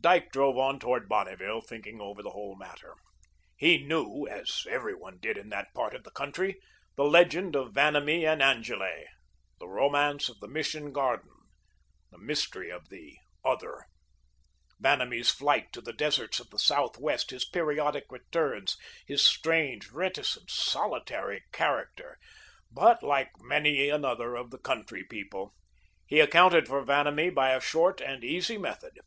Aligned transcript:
Dyke 0.00 0.32
drove 0.32 0.58
on 0.58 0.80
toward 0.80 1.08
Bonneville, 1.08 1.60
thinking 1.60 2.00
over 2.00 2.24
the 2.24 2.32
whole 2.32 2.56
matter. 2.58 2.96
He 3.56 3.78
knew, 3.78 4.26
as 4.26 4.66
every 4.68 4.96
one 4.96 5.18
did 5.20 5.38
in 5.38 5.48
that 5.50 5.72
part 5.74 5.94
of 5.94 6.02
the 6.02 6.10
country, 6.10 6.60
the 6.96 7.04
legend 7.04 7.54
of 7.54 7.72
Vanamee 7.72 8.26
and 8.26 8.42
Angele, 8.42 9.04
the 9.60 9.68
romance 9.68 10.28
of 10.28 10.40
the 10.40 10.48
Mission 10.48 10.90
garden, 10.92 11.30
the 12.10 12.18
mystery 12.18 12.68
of 12.68 12.88
the 12.88 13.16
Other, 13.44 13.84
Vanamee's 14.80 15.30
flight 15.30 15.72
to 15.72 15.80
the 15.80 15.92
deserts 15.92 16.40
of 16.40 16.50
the 16.50 16.58
southwest, 16.58 17.30
his 17.30 17.44
periodic 17.48 18.06
returns, 18.10 18.76
his 19.06 19.24
strange, 19.24 19.92
reticent, 19.92 20.50
solitary 20.50 21.44
character, 21.52 22.18
but, 22.72 23.04
like 23.04 23.30
many 23.38 23.88
another 23.88 24.34
of 24.34 24.50
the 24.50 24.58
country 24.58 25.04
people, 25.04 25.54
he 26.08 26.18
accounted 26.18 26.66
for 26.66 26.82
Vanamee 26.82 27.30
by 27.30 27.52
a 27.52 27.60
short 27.60 28.00
and 28.00 28.24
easy 28.24 28.58
method. 28.58 28.98